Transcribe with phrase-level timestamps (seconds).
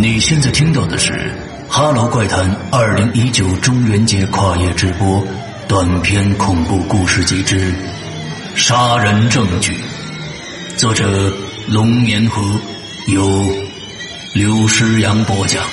[0.00, 1.12] 你现在听到的是
[1.68, 5.26] 《哈喽怪谈》二零一九中元节跨夜直播
[5.66, 7.72] 短篇恐怖故事集之
[8.54, 9.72] 《杀人证据》，
[10.76, 11.32] 作者
[11.66, 12.40] 龙年河，
[13.08, 13.44] 由
[14.34, 15.64] 刘诗阳播讲。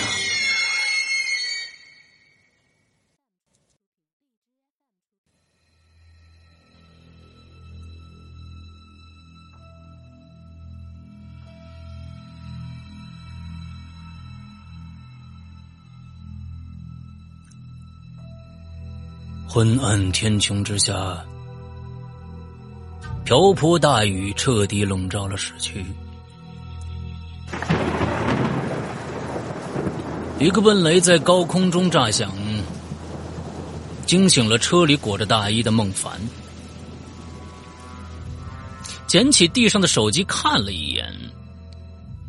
[19.55, 21.25] 昏暗天穹之下，
[23.23, 25.85] 瓢泼大雨彻底笼罩了市区。
[30.39, 32.33] 一个闷雷在高空中炸响，
[34.05, 36.19] 惊醒了车里裹着大衣的孟凡。
[39.07, 41.09] 捡起地上的手机看了一眼，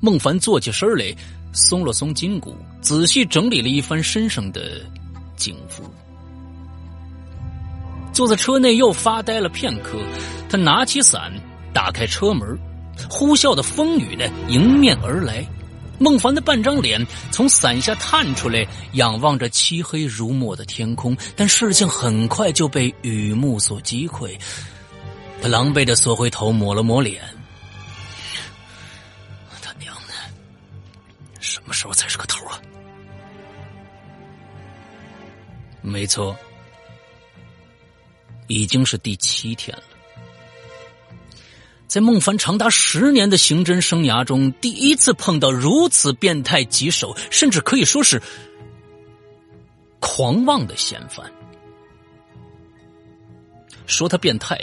[0.00, 1.12] 孟凡坐起身来，
[1.52, 4.80] 松了松筋骨，仔细整理了一番身上的
[5.34, 5.82] 警服。
[8.16, 9.98] 坐在车内又发呆了片刻，
[10.48, 11.30] 他拿起伞，
[11.74, 12.58] 打开车门，
[13.10, 15.46] 呼啸的风雨呢迎面而来。
[15.98, 24.34] 孟凡的半张脸从伞下探出来，仰望着漆黑如墨的天空，但事情很快就被雨幕所击溃。
[25.42, 27.23] 他狼狈的缩回头，抹了抹脸。
[29.60, 30.14] 他娘的，
[31.38, 32.58] 什么时候才是个头啊？
[35.82, 36.34] 没错。
[38.46, 39.82] 已经是第七天了，
[41.86, 48.22] 在孟凡长达十年的刑侦生涯中，第一次碰到如此变态棘手，甚至可以说是
[50.00, 51.30] 狂妄的嫌犯。
[53.86, 54.58] 说他变态，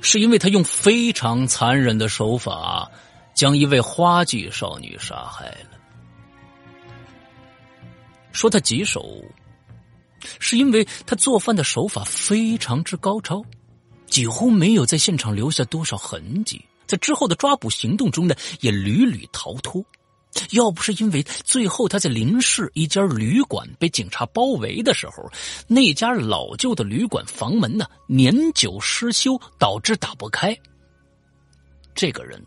[0.00, 2.90] 是因为他用非常残忍的手法
[3.34, 5.78] 将一位花季少女杀害了。
[8.32, 9.22] 说他棘手。
[10.38, 13.42] 是因为他做饭的手法非常之高超，
[14.06, 19.84] 几乎没有在现场留下多少痕迹，在之后的抓捕行动中呢，也屡屡逃脱。
[20.52, 25.30] 要不是因为最后他在临市一家旅馆被警察包围的时候，
[25.66, 30.58] 那家老旧的旅馆房门呢年久失修，导致打不开，
[31.94, 32.42] 这个人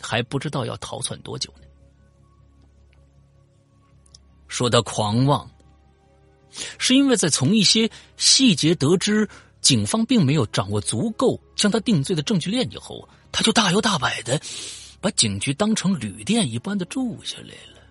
[0.00, 1.66] 还不知道要逃窜多久呢。
[4.48, 5.46] 说他狂妄。
[6.78, 9.28] 是因为在从一些细节得知
[9.60, 14.40] 警方并没有掌握足够将他定罪的证据链以后，他就大摇大摆的
[15.00, 17.82] 把警局当成旅店一般的住下来了。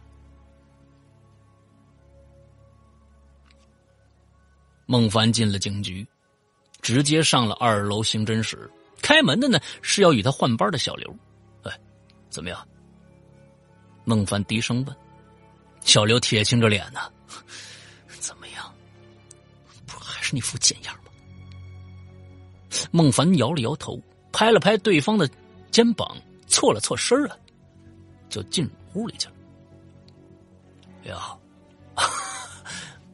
[4.85, 6.05] 孟凡进了警局，
[6.81, 8.69] 直接上了二楼刑侦室。
[9.01, 11.15] 开门的呢是要与他换班的小刘。
[11.63, 11.71] 哎，
[12.29, 12.67] 怎么样？
[14.03, 14.95] 孟凡低声问。
[15.81, 16.99] 小刘铁青着脸呢。
[20.25, 21.11] 是你副贱样吗？
[22.91, 25.29] 孟凡摇了摇头，拍了拍对方的
[25.69, 27.37] 肩膀，错了错身啊，
[28.27, 29.33] 就进屋里去了。
[31.03, 31.39] 哟，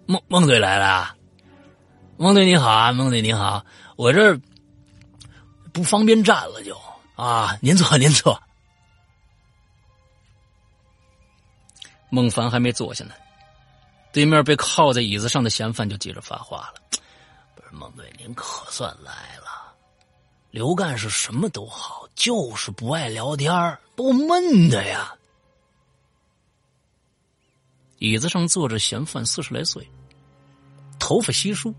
[0.06, 1.14] 孟孟队来了，
[2.16, 3.66] 孟队你好啊，孟队你好，
[3.98, 4.40] 我这
[5.74, 6.80] 不方便站了，就
[7.16, 8.42] 啊，您坐您坐。
[12.10, 13.14] 孟凡还没坐下呢，
[14.12, 17.01] 对面被靠在椅子上的嫌犯就接着发话了。
[17.74, 19.74] 孟队，您可算来了。
[20.52, 25.14] 刘干事什么都好，就是不爱聊天多闷的呀。
[28.00, 29.90] 椅子上坐着嫌犯，四十来岁，
[31.00, 31.74] 头发稀疏，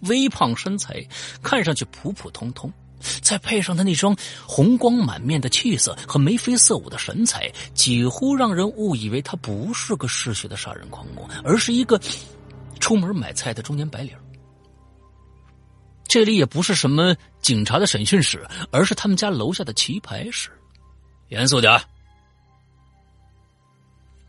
[0.00, 1.06] 微胖身材，
[1.42, 2.72] 看上去普普通通。
[3.20, 12.00] 再配上他那双红光满面的气色和眉飞色舞的神采，几乎让人误以为他不是个嗜血的杀人狂魔，而是一个
[12.80, 14.16] 出门买菜的中年白领。
[16.14, 20.48] 这里也不是什么警察的审讯室，而是他们家楼下的棋牌室。
[21.30, 21.82] 严肃点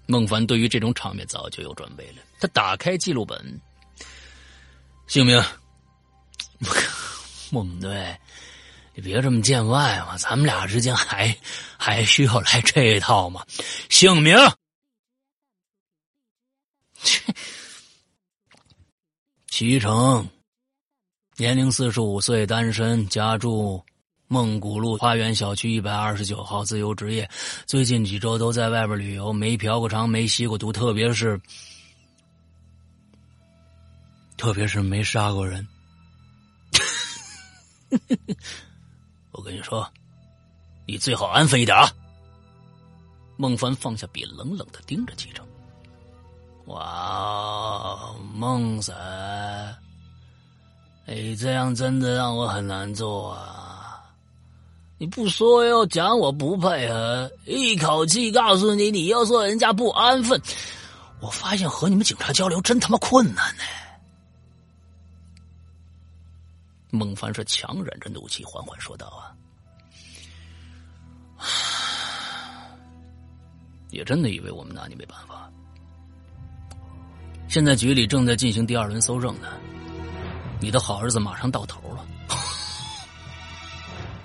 [0.07, 3.61] 孟凡对于这种场面早就有准备了，他打开记录本，
[5.05, 5.39] 姓名。
[7.53, 8.19] 孟队，
[8.95, 11.37] 你别这么见外嘛，咱们俩之间还
[11.77, 13.45] 还需要来这一套吗？
[13.91, 14.35] 姓名。
[17.03, 17.21] 切，
[19.45, 20.27] 齐成。
[21.37, 23.83] 年龄四十五岁，单身，家住
[24.27, 27.29] 孟古路花园小区一百二十九号，自由职业。
[27.65, 31.37] 最近几周都在外边旅游，没嫖过娼，没吸过毒，特别是，
[34.37, 35.67] 特别是没杀过人。
[39.31, 39.85] 我跟你说，
[40.85, 41.91] 你最好安分一点啊！
[43.35, 45.45] 孟凡放下笔，冷冷的盯着季成。
[46.67, 48.95] 哇，孟三，
[51.07, 54.03] 你这样真的让我很难做啊！
[54.97, 60.41] 你不说又讲我不配合，一口气告诉你，你又说人家不安分。
[61.19, 63.63] 我发现和你们警察交流真他妈困难呢。
[66.91, 69.07] 孟凡是强忍着怒气，缓缓说道
[71.37, 71.45] ：“啊，
[73.91, 75.51] 也真的以为我们拿你没办法。
[77.47, 79.49] 现在局里正在进行第二轮搜证呢，
[80.65, 82.03] 你的好日子马上到头了，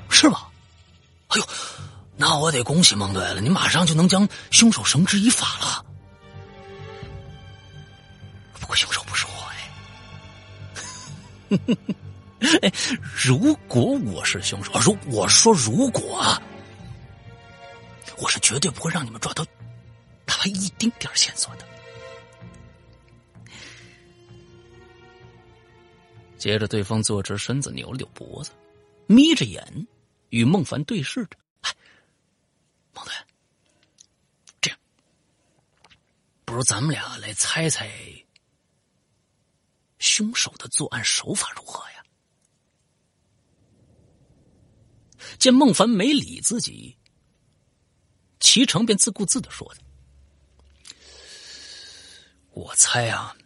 [0.08, 0.40] 是吗？
[1.28, 1.46] 哎呦，
[2.16, 5.84] 那我得恭喜孟队了，你马上就能将凶手绳之以法了。
[8.58, 9.32] 不过凶手不是我
[11.50, 11.58] 哎。
[12.62, 12.72] ”哎，
[13.14, 16.40] 如果我是凶手，如我说如果啊，
[18.16, 19.44] 我是绝对不会让你们抓到
[20.24, 21.66] 他一丁点线索的。
[26.40, 28.50] 接着，对方坐直身子，扭了扭脖子，
[29.06, 29.86] 眯着眼
[30.30, 31.36] 与孟凡对视着。
[31.60, 31.76] 哎，
[32.94, 33.12] 孟队，
[34.62, 34.78] 这样，
[36.46, 37.92] 不如咱们俩来猜猜
[39.98, 42.02] 凶手的作案手法如何呀？
[45.38, 46.96] 见孟凡没理自己，
[48.40, 49.82] 齐成便自顾自的说道
[52.52, 53.36] ：“我猜啊，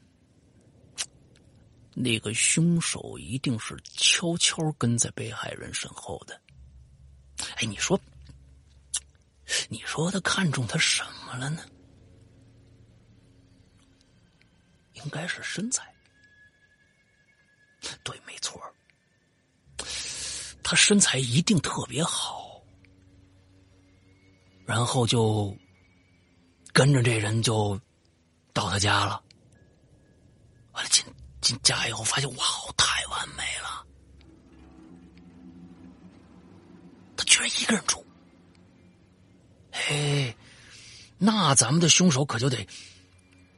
[1.95, 6.41] 那个凶手一定是悄悄跟在被害人身后的。
[7.57, 8.01] 哎，你说，
[9.69, 11.65] 你说他看中他什么了呢？
[14.95, 15.93] 应该是身材。
[18.03, 18.61] 对，没错。”
[20.67, 22.65] 他身材一定特别好，
[24.65, 25.55] 然后就
[26.73, 27.79] 跟着这人就
[28.55, 29.23] 到他家了。
[31.45, 32.45] 进家以后，发现哇，
[32.77, 33.85] 太完美了！
[37.17, 38.05] 他居然一个人住，
[39.71, 40.35] 嘿，
[41.19, 42.67] 那咱们的凶手可就得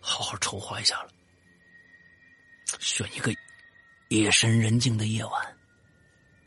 [0.00, 1.08] 好好筹划一下了，
[2.80, 3.32] 选一个
[4.08, 5.56] 夜深人静的夜晚。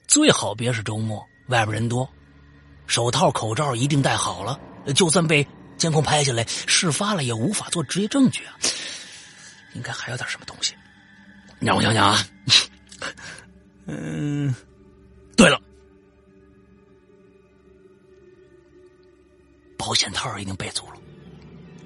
[0.06, 2.08] 最好别是周末，外边人多，
[2.86, 4.60] 手套、口罩一定戴好了。
[4.94, 5.48] 就算被
[5.78, 8.58] 监控拍下来，事发了也无法做职业证据啊。
[9.76, 10.76] 应该还有点什么东西，
[11.60, 12.18] 让我想想啊。
[13.86, 14.54] 嗯，
[15.36, 15.60] 对了，
[19.78, 20.94] 保险套已经备足了。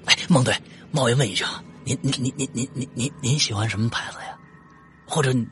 [0.04, 0.54] 哎，孟队，
[0.90, 4.38] 冒昧问一句啊，您您您您您您您您喜欢什么牌子呀？
[5.06, 5.48] 或者您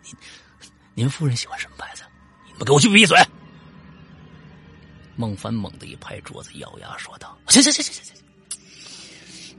[0.94, 2.02] 您夫人喜欢什么牌子？
[2.46, 3.18] 你们给我去闭嘴！
[5.16, 8.14] 孟凡猛地一拍桌子，咬牙说道：“行行行行行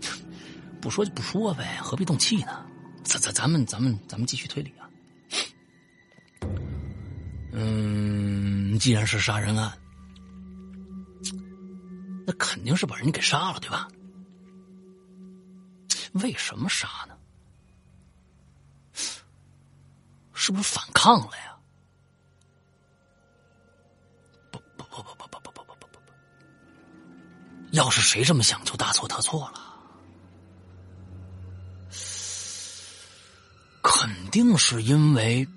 [0.01, 0.25] 行，
[0.79, 2.65] 不说就不说呗，何必动气呢？
[3.13, 4.89] 咱咱咱们咱们咱们继续推理啊。
[7.51, 9.77] 嗯，既然是杀人案，
[12.25, 13.87] 那肯定是把人给杀了，对吧？
[16.13, 17.15] 为什么杀呢？
[20.33, 21.55] 是不是反抗了呀？”
[24.51, 26.11] 不不不不不不不不不不不
[27.73, 29.62] 要是谁这么想，就大错特错了。
[34.33, 35.47] 定是因为，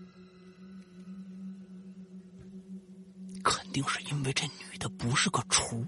[3.42, 5.82] 肯定是因为这女的不是个厨。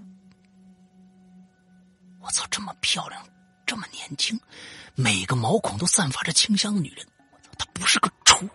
[2.19, 3.23] 我操，这么漂亮，
[3.63, 4.39] 这么年轻，
[4.95, 8.49] 每个毛孔都散发着清香的女人，我操，她不是个厨。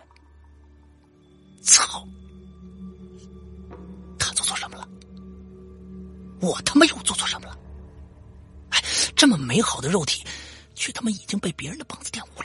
[1.62, 2.04] 操！
[4.18, 4.88] 他做错什么了？
[6.40, 7.56] 我他妈又做错什么了？
[9.14, 10.26] 这么美好的肉体，
[10.74, 12.43] 却他妈已经被别人的膀子玷污了！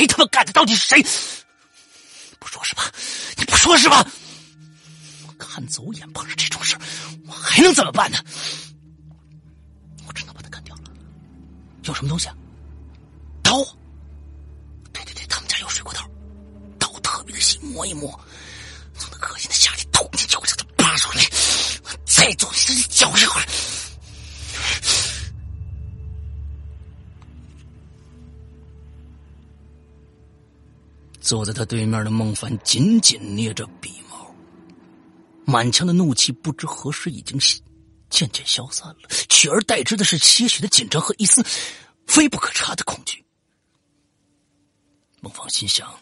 [0.00, 0.52] 谁他妈干的？
[0.52, 1.02] 到底是谁？
[2.38, 2.90] 不说是吧？
[3.36, 4.02] 你不说是吧？
[5.38, 6.74] 看走眼，碰上这种事
[7.26, 8.18] 我还能怎么办呢？
[10.06, 10.84] 我只能把他干掉了。
[11.82, 12.34] 有什么东西啊？
[13.42, 13.62] 刀？
[14.90, 16.08] 对对对，他们家有水果刀，
[16.78, 18.08] 刀特别的细，摸一摸，
[18.96, 21.22] 从那恶心的下体捅进去，我就他拔出来，
[22.06, 22.50] 再做
[22.88, 23.46] 搅一会儿。
[31.30, 34.34] 坐在他对面的孟凡紧紧捏着笔毛，
[35.46, 37.38] 满腔的怒气不知何时已经
[38.08, 41.40] 渐渐消散了，取而代之的是些许的紧张和一丝
[42.04, 43.24] 非不可察的恐惧。
[45.20, 46.00] 孟芳心想：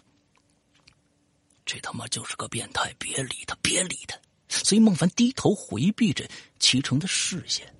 [1.66, 4.18] 这他妈就是个变态，别理他，别理他，
[4.48, 6.26] 所以孟凡低头回避着
[6.58, 7.70] 齐成的视线，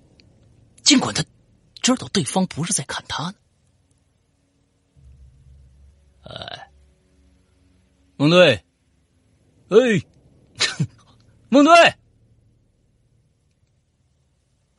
[0.83, 1.25] 尽管他
[1.81, 3.35] 知道对方不是在看他呢。
[6.25, 6.68] 哎，
[8.19, 8.53] 孟队，
[9.69, 9.77] 哎，
[11.47, 11.73] 孟队，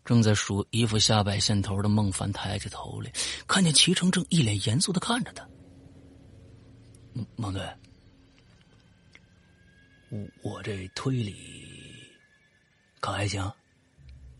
[0.04, 3.10] 正在数衣服下摆线头的孟凡抬起头来，
[3.48, 5.48] 看见齐成正一脸严肃的看着他。
[7.34, 7.66] 孟队，
[10.10, 11.34] 我我这推理。
[13.00, 13.50] 可还行？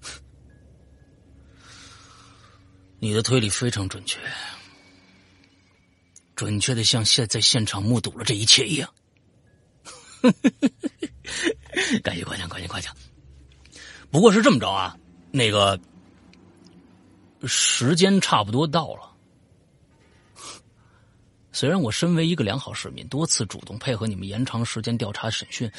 [3.01, 4.21] 你的推理非常准确，
[6.41, 8.89] 准确的像现在现场目睹了这一切一样。
[12.03, 12.97] 感谢夸奖，感谢夸奖。
[14.11, 14.97] 不过是这么着啊，
[15.31, 15.79] 那个
[17.45, 19.15] 时间差不多到了。
[21.53, 25.71] 虽然我身为一个良好市民，多次主动配合你们延长时间调查审讯。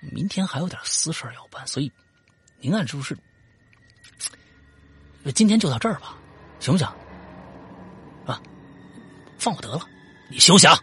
[0.00, 1.92] 明天还有点私事要办，所以
[2.58, 3.14] 您按是不是
[5.34, 6.16] 今天就到这儿吧？
[6.58, 6.90] 行不行？
[9.38, 9.80] 放我得了，
[10.28, 10.76] 你休想！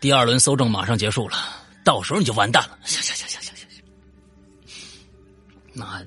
[0.00, 1.36] 第二轮搜证马上结束了，
[1.84, 2.78] 到时候你就完蛋了。
[2.84, 3.84] 行行行行行行行，
[5.74, 6.02] 那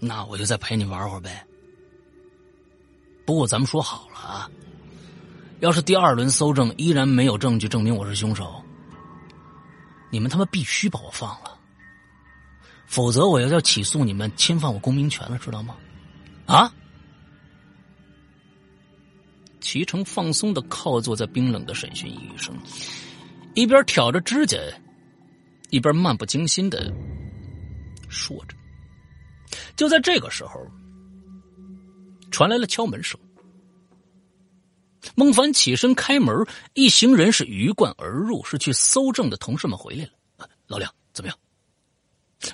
[0.00, 1.46] 那我就再陪你玩会儿呗。
[3.26, 4.50] 不过咱们说好了啊，
[5.60, 8.62] 要是第二轮搜证依然没有证据证明我是凶手。
[10.10, 11.58] 你们他妈必须把我放了，
[12.86, 15.76] 否则我要要起诉你们侵犯我公民权了，知道吗？
[16.46, 16.72] 啊！
[19.64, 22.54] 齐成放松的靠坐在冰冷的审讯椅上，
[23.54, 24.58] 一边挑着指甲，
[25.70, 26.92] 一边漫不经心的
[28.10, 28.54] 说着。
[29.74, 30.60] 就在这个时候，
[32.30, 33.18] 传来了敲门声。
[35.14, 40.10] 孟凡起身开门，一行人是鱼贯而入，是去搜证的同事们回来了。
[40.66, 41.38] 老梁，怎么样？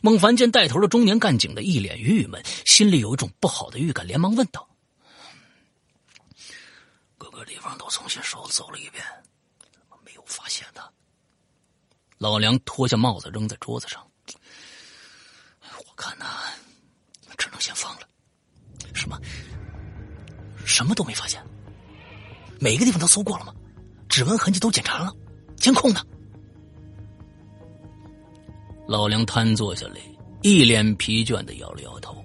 [0.00, 4.68] 孟凡见带头的中年干警的一脸郁闷，心里有一种不好的预感，连忙问道
[7.40, 9.02] ：“个地方都重新收走了一遍，
[9.72, 10.82] 怎么没有发现呢？”
[12.18, 14.06] 老梁脱下帽子扔在桌子上
[15.88, 16.26] ：“我看呢，
[17.38, 18.06] 只能先放了。
[18.94, 19.18] 什么？
[20.66, 21.42] 什么都没发现？”
[22.60, 23.54] 每个地方都搜过了吗？
[24.06, 25.10] 指纹痕迹都检查了，
[25.56, 26.04] 监控呢？
[28.86, 29.96] 老梁瘫坐下来，
[30.42, 32.22] 一脸疲倦的摇了摇头。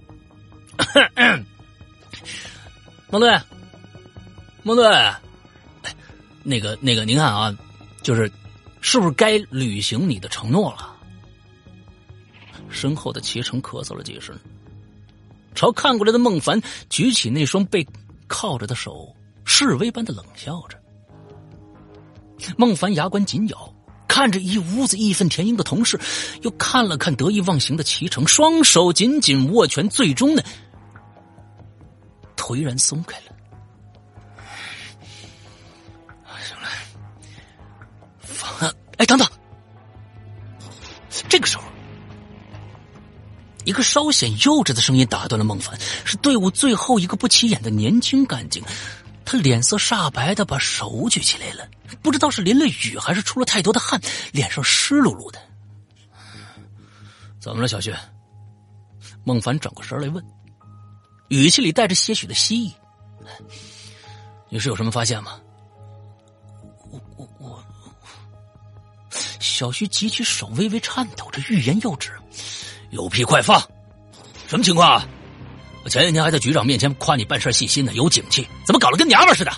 [3.09, 3.29] 孟队，
[4.65, 4.83] 孟队，
[6.41, 7.55] 那个那个，您看啊，
[8.01, 8.31] 就是
[8.81, 10.95] 是不是该履行你的承诺了？
[12.67, 14.35] 身后的齐成咳嗽了几声，
[15.53, 17.87] 朝看过来的孟凡举起那双被
[18.27, 19.15] 铐着的手。
[19.47, 20.81] 示威般的冷笑着，
[22.57, 23.71] 孟凡牙关紧咬，
[24.07, 25.99] 看着一屋子义愤填膺的同事，
[26.41, 30.41] 又看了看得意忘形的齐成，双手紧紧握拳，最终呢，
[32.35, 33.34] 颓然松开了。
[38.97, 39.27] 哎，等等，
[41.29, 41.63] 这个时候，
[43.65, 48.63] 一个稍显幼稚的声音打断了孟凡，是队伍最后一个不起眼的年轻干警。
[49.25, 51.67] 他脸色煞白的把手举起来了，
[52.03, 53.99] 不知道是淋了雨还是出了太多的汗，
[54.31, 55.39] 脸上湿漉漉的。
[57.39, 57.91] 怎么了，小旭？
[59.23, 60.23] 孟凡转过身来问，
[61.29, 62.71] 语气里带着些许的希意
[64.49, 65.39] ：“你是有什么发现吗？”
[69.45, 72.11] 小徐举起手，微微颤抖着，欲言又止
[72.89, 73.61] ：“有屁快放！
[74.47, 75.07] 什么情况啊？”
[75.85, 79.53] 我前几天还在局长面前夸你办事细心呢，有警气，怎么搞得跟娘们似的？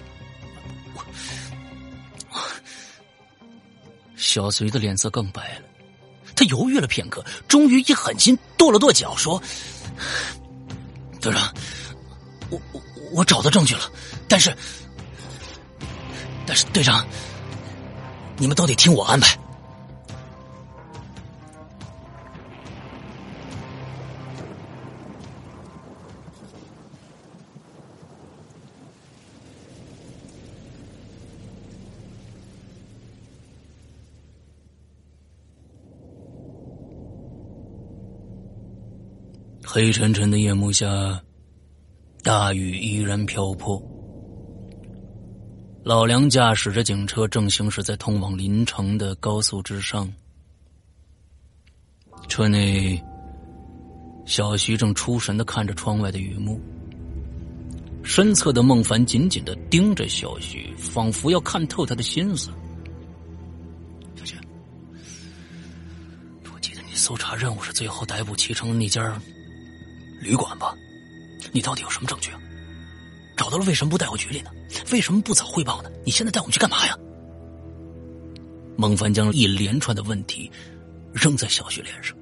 [0.93, 1.05] 我，
[2.29, 2.39] 我
[4.17, 5.61] 小隋的脸色更白了，
[6.35, 9.41] 他犹豫了片刻，终于一狠心，跺了跺脚，说
[11.21, 11.53] ：“队长，
[12.49, 12.81] 我我
[13.13, 13.89] 我找到证据了，
[14.27, 14.53] 但是，
[16.45, 17.07] 但是队长，
[18.35, 19.35] 你们都得听我安排。”
[39.77, 41.21] 黑沉沉的夜幕下，
[42.23, 43.79] 大雨依然瓢泼。
[45.83, 50.11] 老梁驾驶着警车，正行驶在通往临城的高速之上。
[52.27, 52.99] 车内，
[54.25, 56.59] 小徐正出神的看着窗外的雨幕。
[58.01, 62.49] 身侧的孟凡紧紧的盯着小徐，仿佛要看透他的心思。
[64.15, 64.35] 小徐，
[66.51, 69.21] 我记得你搜查任务是最后逮捕齐城那家
[70.19, 70.75] 旅馆吧？
[71.51, 72.39] 你到底有什么证据啊？
[73.35, 74.49] 找到了为什么不带回局里呢？
[74.91, 75.89] 为什么不早汇报呢？
[76.03, 76.97] 你现在带我们去干嘛呀？
[78.75, 80.51] 孟凡将一连串的问题
[81.13, 82.15] 扔在小徐脸上。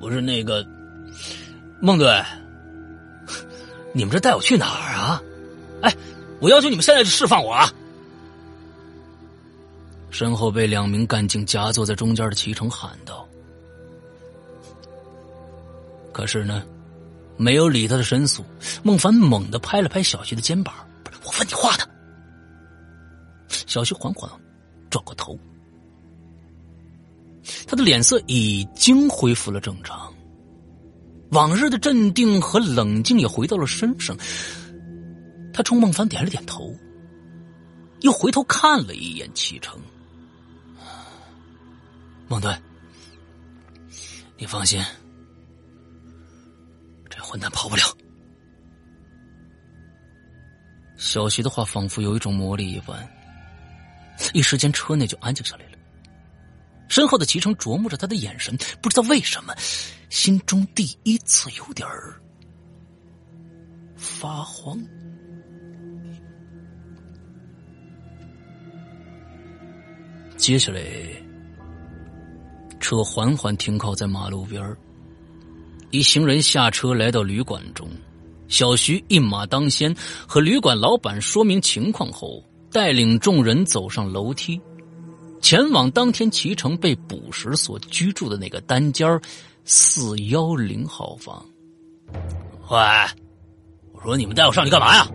[0.00, 0.64] 不是那个
[1.82, 2.22] 孟队，
[3.92, 5.22] 你们这带我去哪儿啊？
[5.82, 5.94] 哎，
[6.40, 7.72] 我要求你们现在就释放我啊！
[10.10, 13.27] 身后被两名干警夹坐在中间的齐成喊道。
[16.18, 16.64] 可是呢，
[17.36, 18.44] 没有理他的申诉。
[18.82, 21.84] 孟凡猛地拍了拍小徐的肩膀：“不是我问你话呢。”
[23.68, 24.28] 小徐缓缓
[24.90, 25.38] 转过头。
[27.68, 30.12] 他的脸色已经恢复了正常，
[31.30, 34.16] 往日的镇定和冷静也回到了身上。
[35.52, 36.74] 他冲孟凡点了点头，
[38.00, 39.80] 又回头看了一眼启程。
[42.26, 42.52] 孟队，
[44.36, 44.82] 你放心，
[47.28, 47.82] 混蛋跑不了。
[50.96, 53.06] 小徐的话仿佛有一种魔力一般，
[54.32, 55.72] 一时间车内就安静下来了。
[56.88, 59.54] 身后的齐成琢磨着他的眼神，不知道为什么，
[60.08, 62.18] 心中第一次有点儿
[63.94, 64.82] 发慌。
[70.38, 70.80] 接下来，
[72.80, 74.78] 车缓缓停靠在马路边儿
[75.90, 77.88] 一行人下车来到旅馆中，
[78.46, 79.94] 小徐一马当先，
[80.26, 84.60] 和旅馆老板说明情况后，带领众人走上楼梯。
[85.40, 89.18] 前往当天齐成被捕时所居住的那个单间
[89.64, 91.46] 四幺零号房。
[92.68, 92.76] 喂，
[93.92, 95.08] 我说你们带我上去干嘛呀？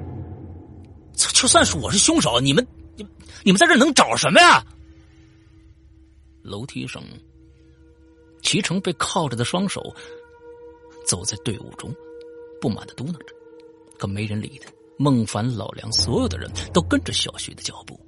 [1.14, 2.66] 就算是我是凶手，你们、
[2.96, 3.06] 你、
[3.44, 4.64] 你们在这能找什么呀？
[6.42, 7.04] 楼梯上，
[8.42, 9.94] 齐成被铐着的双手
[11.06, 11.94] 走在队伍中，
[12.60, 13.34] 不满的嘟囔着，
[13.98, 14.72] 可没人理他。
[14.98, 18.00] 孟凡、老梁，所有的人都跟着小徐的脚步。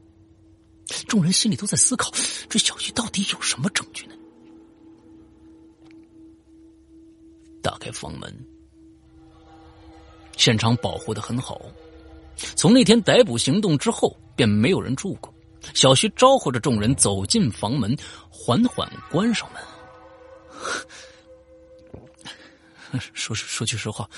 [1.08, 2.12] 众人心里都在思考：
[2.48, 4.14] 这小徐到底有什么证据呢？
[7.62, 8.32] 打开房门，
[10.38, 11.60] 现场保护的很好。
[12.56, 15.34] 从那天逮捕行动之后，便没有人住过。
[15.74, 17.98] 小徐招呼着众人走进房门，
[18.30, 19.62] 缓缓关上门。
[23.14, 24.10] 说说句实话，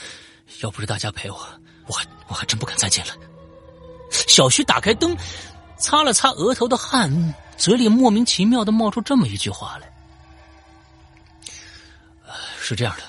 [0.61, 1.37] 要不是大家陪我，
[1.87, 3.15] 我还我还真不敢再进来。
[4.09, 5.15] 小徐打开灯。
[5.79, 9.93] 擦了擦额头的汗，嘴里莫名其妙的冒出这么一句话来
[12.59, 13.03] ：“是这样的，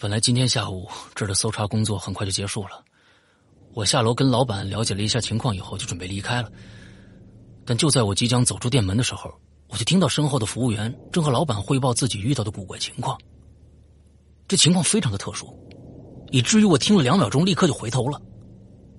[0.00, 2.82] 本来今天下午这儿的搜查工作很快就结束了，
[3.72, 6.50] 我下楼跟老板了解了一下情况以后，就准备离开了。
[7.64, 9.32] 但就在我即将走出店门的时候，
[9.68, 13.16] 我就听到身后的服务员正和老板汇报自己遇到的古怪情况。
[14.48, 15.46] 这情况非常的特殊，
[16.32, 18.20] 以至于我听了两秒钟，立刻就回头了。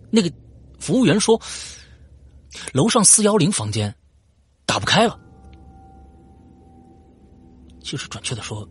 [0.10, 0.32] 那个
[0.80, 1.42] 服务员说。”
[2.74, 3.94] 楼上四幺零房间
[4.66, 5.20] 打不开了，
[7.84, 8.68] 其实准确的说，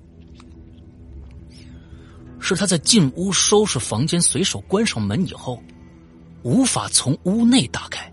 [2.40, 5.62] 是他在进屋收拾房间，随手关上门以后，
[6.42, 8.12] 无法从屋内打开。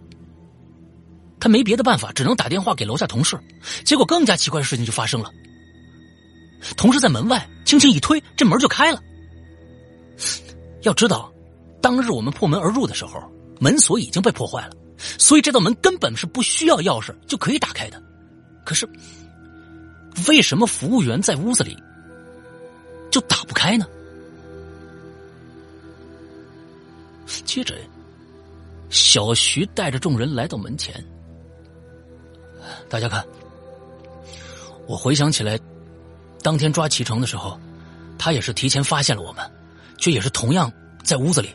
[1.39, 3.35] 他没别的办法，只能打电话给楼下同事。
[3.83, 5.31] 结果更加奇怪的事情就发生了，
[6.75, 9.01] 同事在门外轻轻一推，这门就开了。
[10.81, 11.31] 要知道，
[11.81, 13.21] 当日我们破门而入的时候，
[13.59, 14.71] 门锁已经被破坏了。
[14.97, 18.01] 所以这道门根本是不需要钥匙就可以打开的，
[18.65, 18.87] 可是
[20.27, 21.77] 为什么服务员在屋子里
[23.11, 23.85] 就打不开呢？
[27.43, 27.75] 接着，
[28.89, 31.03] 小徐带着众人来到门前，
[32.87, 33.25] 大家看，
[34.87, 35.59] 我回想起来，
[36.45, 37.59] 当天抓齐成的时候，
[38.19, 39.43] 他也是提前发现了我们，
[39.97, 40.71] 却也是同样
[41.03, 41.49] 在屋子里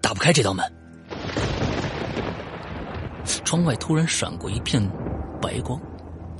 [0.00, 0.64] 打不开这道门。
[3.44, 4.82] 窗外突然闪过一片
[5.42, 5.78] 白光，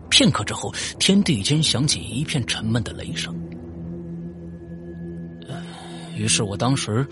[0.09, 3.39] 片刻之后，天地间响起一片沉闷的雷声。
[6.17, 7.07] 于是我当时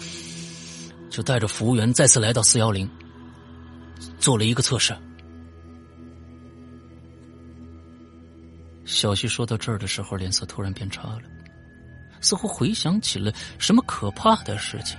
[1.11, 2.89] 就带着服务员再次来到四幺零，
[4.19, 4.97] 做了一个测试。
[8.85, 11.23] 小徐说到这儿的时候，脸色突然变差了，
[12.21, 14.99] 似乎回想起了什么可怕的事情。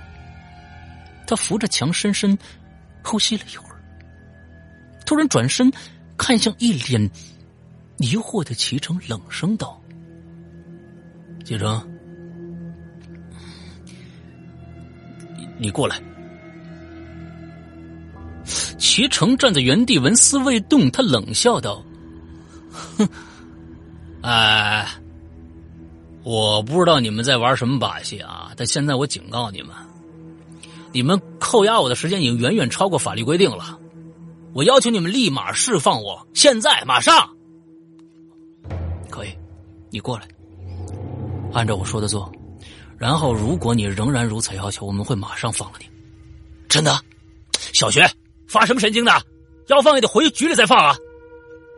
[1.26, 2.36] 他扶着墙，深深
[3.02, 3.80] 呼吸了一会儿。
[5.06, 5.72] 突然转身，
[6.16, 7.10] 看向一脸
[7.98, 9.80] 疑惑的齐成，冷声道
[11.44, 11.86] ：“齐成，
[15.36, 16.00] 你你过来。”
[18.78, 20.90] 齐成站在原地，纹丝未动。
[20.90, 21.82] 他冷笑道
[22.98, 23.08] ：“哼，
[24.24, 24.88] 哎，
[26.22, 28.52] 我不知道你们在玩什么把戏啊！
[28.56, 29.76] 但现在我警告你们，
[30.92, 33.78] 你们扣押我的时间已经远远超过法律规定了。
[34.54, 37.28] 我要求你们立马释放我，现在马上。
[39.10, 39.28] 可以，
[39.90, 40.26] 你过来，
[41.52, 42.32] 按照我说的做。
[42.96, 45.86] 然后，如果你仍然如此要求，我们会马上放了你。
[46.66, 46.98] 真的，
[47.74, 48.10] 小学
[48.48, 49.12] 发什么神经呢？
[49.66, 50.96] 要放也得回局里再放啊！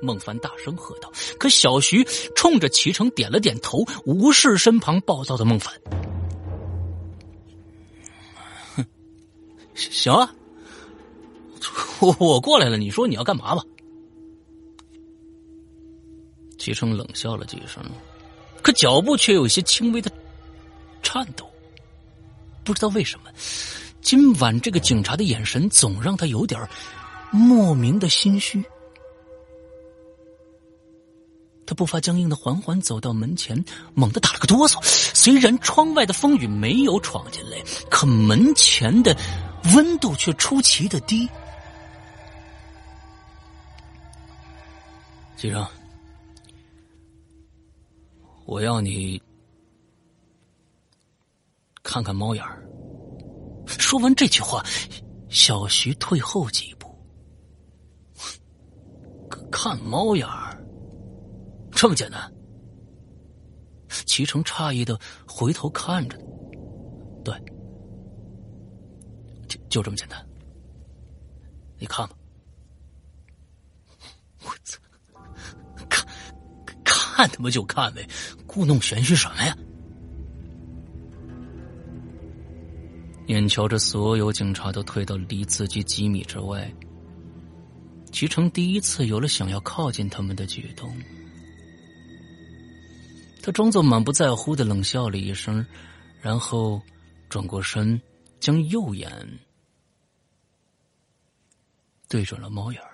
[0.02, 1.10] 孟凡大声喝道。
[1.38, 2.04] 可小徐
[2.34, 5.72] 冲着齐成点了点头，无视身旁暴躁的孟凡。
[8.74, 8.84] 哼，
[9.74, 10.34] 行啊，
[12.00, 12.76] 我我过来了。
[12.76, 13.62] 你说你要干嘛吧？
[16.58, 17.82] 齐成冷笑了几声，
[18.62, 20.10] 可脚步却有些轻微的。
[21.02, 21.48] 颤抖，
[22.64, 23.30] 不知道为什么，
[24.00, 26.68] 今晚这个警察的眼神总让他有点
[27.30, 28.64] 莫名的心虚。
[31.66, 33.62] 他步伐僵硬的缓缓走到门前，
[33.94, 34.80] 猛地打了个哆嗦。
[34.84, 37.58] 虽然窗外的风雨没有闯进来，
[37.90, 39.16] 可门前的
[39.74, 41.28] 温度却出奇的低。
[45.36, 45.66] 先生，
[48.44, 49.20] 我要你。
[51.82, 52.62] 看看猫眼儿。
[53.66, 54.62] 说完这句话，
[55.28, 56.86] 小徐退后几步。
[59.52, 60.45] 看猫眼儿，
[61.76, 62.32] 这么简单？
[64.06, 66.18] 齐成诧异的回头看着，
[67.22, 67.34] 对，
[69.46, 70.26] 就就这么简单。
[71.78, 72.16] 你看吧。
[74.42, 74.80] 我操！
[75.88, 76.06] 看，
[76.82, 78.08] 看他妈就看呗，
[78.46, 79.56] 故弄玄虚什么呀？
[83.26, 86.72] 眼瞧着所有警察都退到离自己几米之外，
[88.10, 90.96] 齐成第一次有了想要靠近他们的举动。
[93.46, 95.64] 他装作满不在乎的冷笑了一声，
[96.20, 96.82] 然后
[97.28, 98.02] 转过身，
[98.40, 99.08] 将右眼
[102.08, 102.90] 对准了猫眼儿。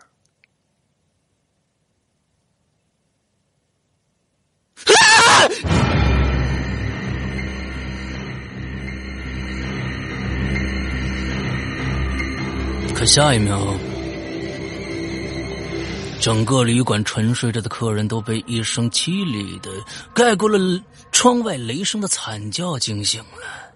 [12.94, 13.74] 可下一秒，
[16.22, 19.68] 整个旅馆沉睡着的客人都被一声凄厉的、
[20.14, 20.56] 盖过了
[21.11, 23.72] 窗外雷声的惨叫惊醒了。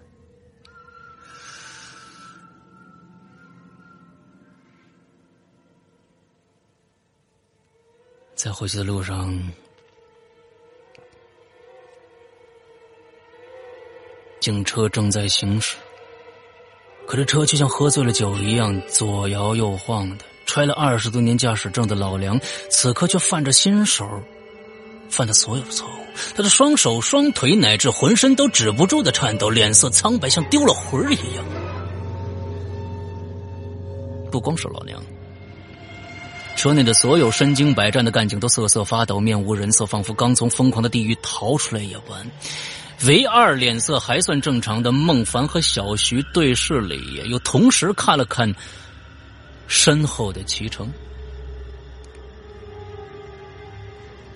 [8.33, 9.51] 在回去的路上，
[14.39, 15.75] 警车正在行驶。
[17.05, 24.09] 可这车却像喝醉了酒一样左摇右晃的，揣了二十多年驾驶证的老梁，此刻却犯着新手
[25.09, 25.91] 犯的所有的错误。
[26.35, 31.45] 他的双手、双腿乃至浑身都止不住的颤抖，脸色苍白，像丢了魂儿一样。
[34.31, 35.01] 不光是老梁，
[36.55, 42.25] 车内的所有身经百战的干警都瑟瑟发抖，面无人色，仿佛刚从疯狂的地狱逃出来一般。
[43.05, 48.51] 唯二脸色还算正常的孟凡和小徐对视了一眼，又同时看了看
[49.67, 50.91] 身后的齐成。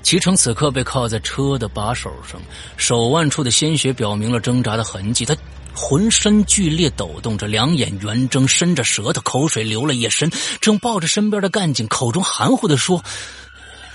[0.04, 2.42] 齐成此刻被靠在车的把手上，
[2.76, 5.24] 手腕处的鲜血表明了挣扎的痕迹。
[5.24, 5.36] 他
[5.74, 13.02] 浑身剧烈抖动着，两眼圆睁，伸着舌头，口水流了一身，正抱着身边的干警，口中含糊的说：“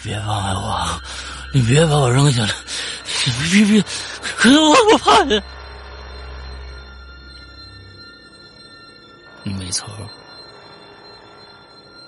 [0.03, 1.01] 别妨碍我，
[1.53, 2.55] 你别把我扔下来。”
[3.51, 3.85] 别别，
[4.37, 5.39] 可我不怕你。
[9.45, 9.89] 没错，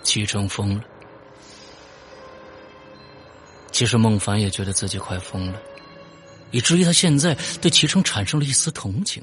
[0.02, 0.84] 齐成疯了。
[3.70, 5.60] 其实孟凡也觉得自己快疯了，
[6.50, 9.22] 以至于他现在对齐成产生了一丝同情。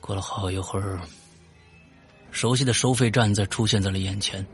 [0.00, 1.00] 过了好一会儿，
[2.30, 4.44] 熟悉的收费站在出现在了眼前。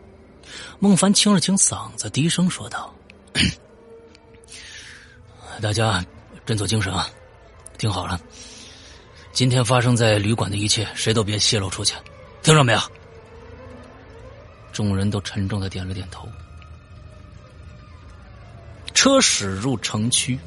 [0.79, 2.95] 孟凡清了清嗓子，低声说道。
[5.61, 6.05] 大家
[6.45, 7.09] 振作精神啊！
[7.79, 8.21] 听好了，
[9.33, 11.95] 今天发生在旅馆的一切，谁都别泄露出去，
[12.43, 12.81] 听着没有？
[14.77, 16.29] 众人都沉重的点了点头。
[18.93, 20.39] 车驶入城区。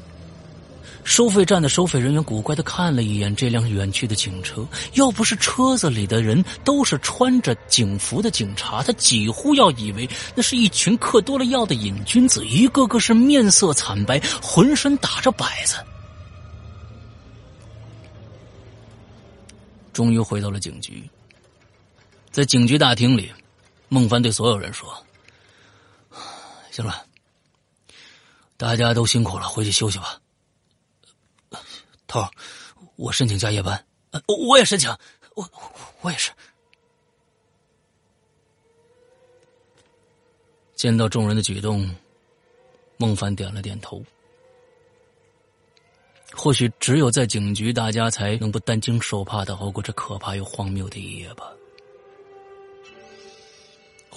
[1.02, 15.76] 收费站的收费人员古怪的看了一眼这辆远去的警车，要不是车子里的人都是穿着警服的警察，他几乎要以为那是一群嗑多了药的瘾君子，一个个是面色惨白，浑身打着摆子。
[19.92, 21.02] 终于回到了警局，
[22.30, 23.32] 在警局大厅里，
[23.92, 25.04] 孟凡对所有人说
[26.70, 27.04] ：“行了，
[28.56, 30.20] 大家都辛苦了，回去休息吧。
[32.06, 32.24] 头，
[32.94, 33.84] 我申请加夜班。
[34.48, 34.88] 我也申请，
[35.34, 35.50] 我
[36.02, 36.30] 我也是。
[40.76, 41.92] 见到众人的举动，
[42.96, 44.00] 孟凡点了点头。
[46.32, 51.52] 或许只有在警局，大家才能不担惊受怕的熬过这可怕又荒谬的一夜吧。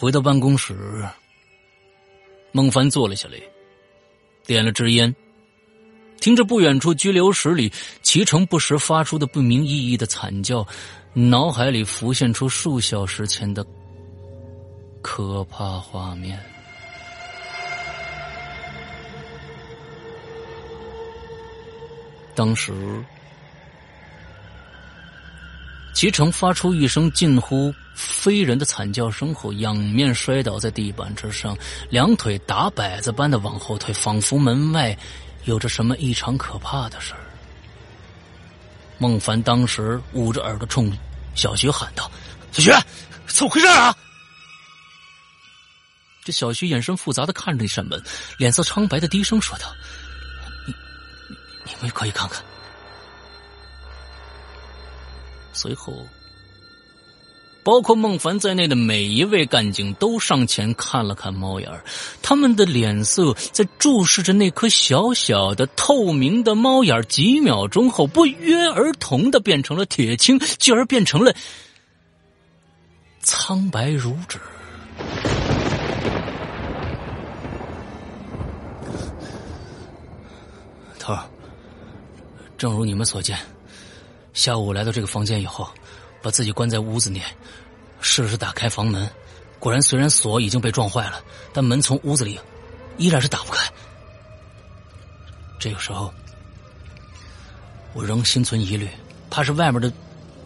[0.03, 0.75] 回到办公室，
[2.51, 3.37] 孟凡坐了下来，
[4.45, 5.15] 点了支烟，
[6.19, 10.67] 听着不远处拘留室里齐成不时发出的不明意义的惨叫，
[11.13, 13.65] 脑海里浮现出数小时前的
[15.01, 16.37] 可怕画面。
[22.35, 22.73] 当时，
[25.93, 31.55] 齐成发出一声近乎非人的惨叫声后，仰面摔倒在地板之上，
[31.89, 34.97] 两腿打摆子般的往后退，仿佛门外
[35.45, 37.19] 有着什么异常可怕的事儿。
[38.97, 40.91] 孟凡当时捂着耳朵冲
[41.35, 42.09] 小徐喊道
[42.51, 42.71] ：“小徐，
[43.27, 43.95] 怎么回事啊？”
[46.25, 48.01] 这小徐眼神复杂的看着那扇门，
[48.37, 49.71] 脸色苍白的低声说道。
[50.65, 50.73] 你
[51.65, 52.43] 你们可以看看。
[55.53, 55.93] 随后，
[57.63, 61.83] 包括孟凡在内的每一位干警都上前看了看猫眼儿，
[62.21, 71.33] 他们的脸色在注视着那颗小小的透明的猫眼儿几秒钟后，不约而同的变成了铁青，继而变成了
[73.21, 74.39] 苍白如纸。
[80.99, 81.23] 头儿。
[82.57, 83.37] 正如你们所见，
[84.33, 85.69] 下午来到这个房间以后，
[86.21, 87.21] 把自己关在屋子里，
[88.01, 89.07] 试试打开房门。
[89.59, 92.39] 果然，虽然锁已经被撞坏了，但门从屋子里
[92.97, 93.71] 依然是打不开。
[95.59, 96.13] 这个时候，
[97.93, 98.89] 我仍心存疑虑，
[99.29, 99.89] 怕是外面的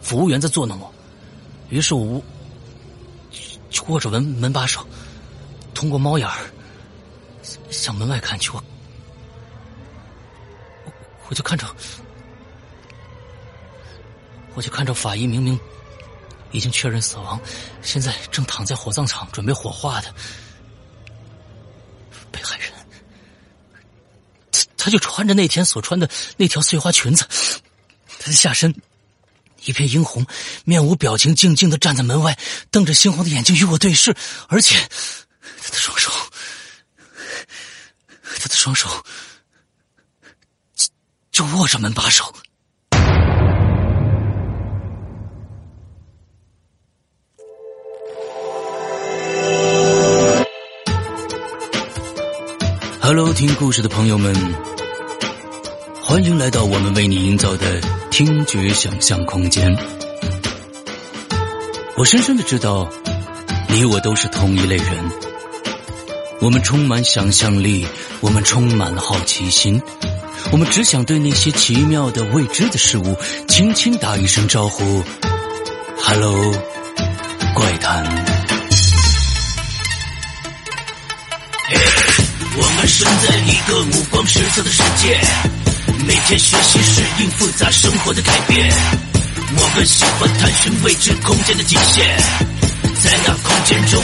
[0.00, 0.92] 服务员在作弄我。
[1.70, 2.22] 于是我
[3.70, 4.86] 就握着门门把手，
[5.74, 6.38] 通过猫眼儿
[7.70, 8.50] 向门外看去。
[8.50, 8.62] 我
[11.28, 11.66] 我就看着。
[14.58, 15.56] 我就看着法医明明
[16.50, 17.40] 已经确认死亡，
[17.80, 20.12] 现在正躺在火葬场准备火化的
[22.32, 22.72] 被害人，
[24.50, 27.24] 他他就穿着那天所穿的那条碎花裙子，
[28.18, 28.74] 他的下身
[29.64, 30.26] 一片殷红，
[30.64, 32.36] 面无表情，静静的站在门外，
[32.72, 34.12] 瞪着猩红的眼睛与我对视，
[34.48, 34.76] 而且
[35.62, 36.10] 他的双手，
[38.40, 38.88] 他的双手
[41.30, 42.34] 就握着门把手。
[53.08, 54.34] Hello，听故事的朋友们，
[56.02, 59.74] 欢迎来到我们为你营造的听觉想象空间。
[61.96, 62.86] 我深深的知道，
[63.70, 64.86] 你我都是同一类人。
[66.42, 67.86] 我们充满想象力，
[68.20, 69.80] 我们充满了好奇心，
[70.52, 73.16] 我们只想对那些奇妙的未知的事物
[73.46, 75.02] 轻轻打一声招呼
[76.02, 76.52] ：“Hello，
[77.54, 78.04] 怪谈。”
[83.68, 85.20] 个五光十色的世界，
[86.06, 88.72] 每天学习适应复杂生活的改变。
[89.58, 92.16] 我们喜欢探寻未知空间的极限，
[93.02, 94.02] 在那空间中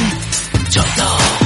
[0.68, 1.43] 找到。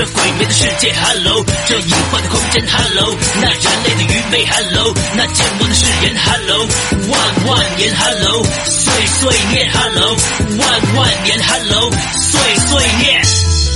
[0.00, 6.66] 这鬼魅的世界，Hello，这隐患的空间，Hello，那人类的愚昧，Hello，那缄默的誓言，Hello，
[7.10, 10.16] 万万年，Hello，岁岁念，Hello，
[10.58, 13.20] 万万年，Hello，岁岁念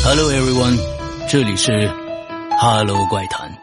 [0.02, 0.78] ，Hello everyone，
[1.28, 1.92] 这里是
[2.58, 3.53] Hello 怪谈。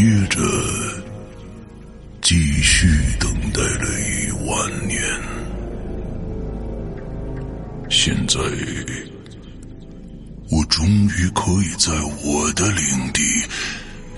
[0.00, 0.40] 接着
[2.22, 4.98] 继续等待了一万年。
[7.90, 8.40] 现在
[10.50, 11.92] 我终于可以在
[12.24, 13.20] 我的领地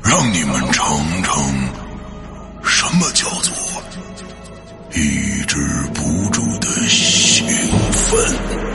[0.05, 1.53] 让你们尝尝
[2.63, 3.53] 什么叫做
[4.95, 5.59] 抑制
[5.95, 7.45] 不住的兴
[7.91, 8.72] 奋。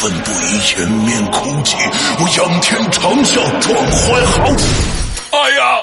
[0.00, 1.76] 奋不移，掩面哭泣；
[2.20, 4.44] 我仰天长啸，壮怀豪。
[5.30, 5.82] 哎呀！